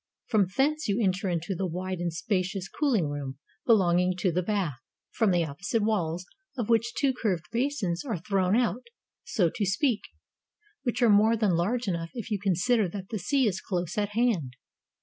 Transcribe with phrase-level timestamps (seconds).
[0.25, 4.79] From thence you enter into the wide and spacious cooUng room belonging to the bath,
[5.11, 6.25] from the opposite walls
[6.57, 8.87] of which two curved basins are thrown out,
[9.25, 10.01] so to speak;
[10.81, 14.13] which are more than large enough if you consider that the sea is close at
[14.13, 14.55] hand.